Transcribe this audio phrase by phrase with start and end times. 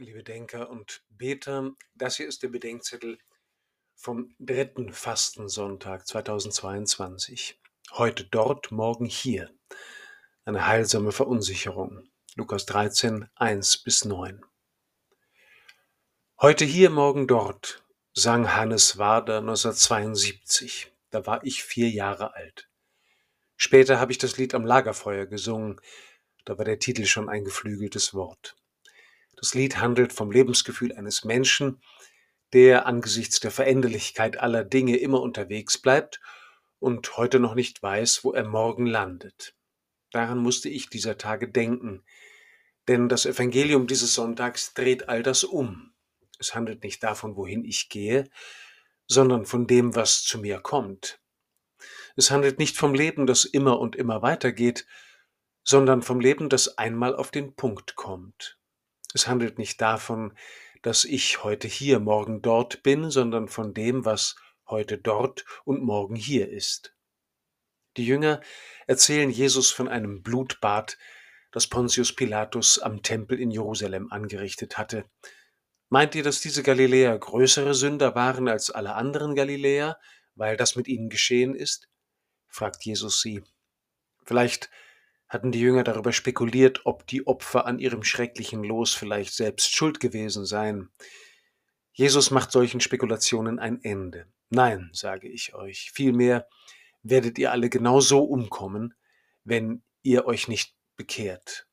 [0.00, 3.18] Liebe Denker und Beter, das hier ist der Bedenkzettel
[3.96, 7.60] vom dritten Fastensonntag 2022.
[7.90, 9.50] Heute dort, morgen hier.
[10.44, 12.08] Eine heilsame Verunsicherung.
[12.36, 14.40] Lukas 13, 1 bis 9.
[16.40, 17.84] Heute hier, morgen dort,
[18.14, 20.92] sang Hannes Wader 1972.
[21.10, 22.70] Da war ich vier Jahre alt.
[23.56, 25.80] Später habe ich das Lied am Lagerfeuer gesungen.
[26.44, 28.54] Da war der Titel schon ein geflügeltes Wort.
[29.40, 31.80] Das Lied handelt vom Lebensgefühl eines Menschen,
[32.52, 36.20] der angesichts der Veränderlichkeit aller Dinge immer unterwegs bleibt
[36.80, 39.54] und heute noch nicht weiß, wo er morgen landet.
[40.10, 42.02] Daran musste ich dieser Tage denken,
[42.88, 45.92] denn das Evangelium dieses Sonntags dreht all das um.
[46.40, 48.28] Es handelt nicht davon, wohin ich gehe,
[49.06, 51.20] sondern von dem, was zu mir kommt.
[52.16, 54.86] Es handelt nicht vom Leben, das immer und immer weitergeht,
[55.62, 58.57] sondern vom Leben, das einmal auf den Punkt kommt.
[59.14, 60.36] Es handelt nicht davon,
[60.82, 66.14] dass ich heute hier, morgen dort bin, sondern von dem, was heute dort und morgen
[66.14, 66.94] hier ist.
[67.96, 68.40] Die Jünger
[68.86, 70.98] erzählen Jesus von einem Blutbad,
[71.50, 75.04] das Pontius Pilatus am Tempel in Jerusalem angerichtet hatte.
[75.88, 79.98] Meint ihr, dass diese Galiläer größere Sünder waren als alle anderen Galiläer,
[80.34, 81.88] weil das mit ihnen geschehen ist?
[82.46, 83.42] fragt Jesus sie.
[84.24, 84.70] Vielleicht
[85.28, 90.00] hatten die Jünger darüber spekuliert, ob die Opfer an ihrem schrecklichen Los vielleicht selbst schuld
[90.00, 90.90] gewesen seien.
[91.92, 94.26] Jesus macht solchen Spekulationen ein Ende.
[94.50, 96.48] Nein, sage ich euch, vielmehr
[97.02, 98.94] werdet ihr alle genauso umkommen,
[99.44, 101.66] wenn ihr euch nicht bekehrt.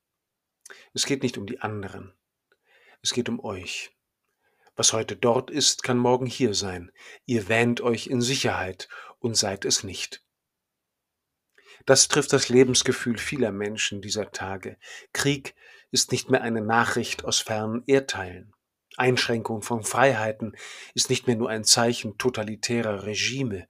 [0.94, 2.14] Es geht nicht um die anderen,
[3.02, 3.92] es geht um euch.
[4.76, 6.92] Was heute dort ist, kann morgen hier sein.
[7.26, 10.25] Ihr wähnt euch in Sicherheit und seid es nicht.
[11.86, 14.78] Das trifft das Lebensgefühl vieler Menschen dieser Tage.
[15.14, 15.56] Krieg
[15.92, 18.54] ist nicht mehr eine Nachricht aus fernen Erdteilen.
[18.98, 20.56] Einschränkung von Freiheiten
[20.94, 23.68] ist nicht mehr nur ein Zeichen totalitärer Regime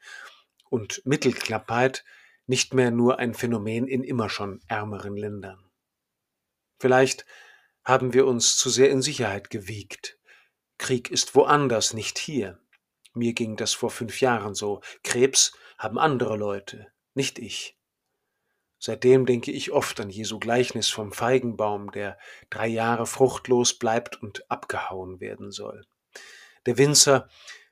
[0.69, 2.05] und Mittelknappheit
[2.47, 5.59] nicht mehr nur ein Phänomen in immer schon ärmeren Ländern.
[6.79, 7.25] Vielleicht
[7.83, 10.17] haben wir uns zu sehr in Sicherheit gewiegt.
[10.77, 12.59] Krieg ist woanders, nicht hier.
[13.13, 14.81] Mir ging das vor fünf Jahren so.
[15.03, 17.77] Krebs haben andere Leute, nicht ich.
[18.85, 22.19] Seitdem denke ich oft an Jesu Gleichnis vom Feigenbaum, der
[22.51, 25.87] drei Jahre fruchtlos bleibt und abgehauen werden soll.
[26.67, 27.27] Der Winzer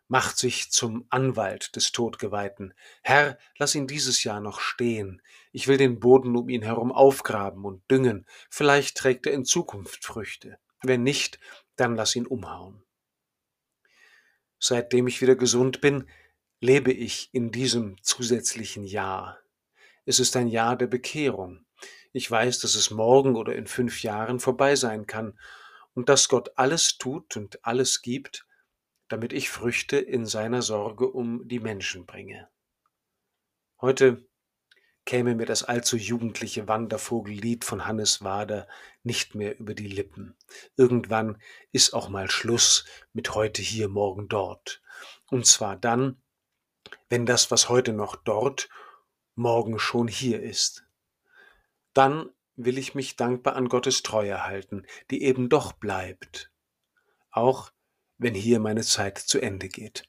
[0.07, 2.73] macht sich zum Anwalt des Todgeweihten.
[3.03, 5.21] Herr, lass ihn dieses Jahr noch stehen.
[5.51, 8.25] Ich will den Boden um ihn herum aufgraben und düngen.
[8.49, 10.57] Vielleicht trägt er in Zukunft Früchte.
[10.81, 11.39] Wenn nicht,
[11.75, 12.83] dann lass ihn umhauen.
[14.57, 16.09] Seitdem ich wieder gesund bin,
[16.59, 19.42] lebe ich in diesem zusätzlichen Jahr.
[20.05, 21.65] Es ist ein Jahr der Bekehrung.
[22.11, 25.39] Ich weiß, dass es morgen oder in fünf Jahren vorbei sein kann
[25.93, 28.45] und dass Gott alles tut und alles gibt,
[29.07, 32.49] damit ich Früchte in seiner Sorge um die Menschen bringe.
[33.79, 34.25] Heute
[35.05, 38.67] käme mir das allzu jugendliche Wandervogellied von Hannes Wader
[39.03, 40.35] nicht mehr über die Lippen.
[40.77, 44.81] Irgendwann ist auch mal Schluss mit heute hier, morgen dort.
[45.29, 46.21] Und zwar dann,
[47.09, 48.69] wenn das, was heute noch dort
[49.35, 50.85] morgen schon hier ist.
[51.93, 56.51] Dann will ich mich dankbar an Gottes Treue halten, die eben doch bleibt,
[57.31, 57.71] auch
[58.17, 60.03] wenn hier meine Zeit zu Ende geht.